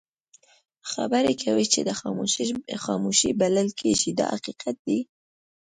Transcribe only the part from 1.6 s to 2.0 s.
چې